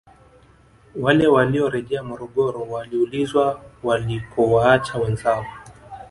[0.95, 5.45] Wale waliorejea Morogoro waliulizwa walikowaacha wenzao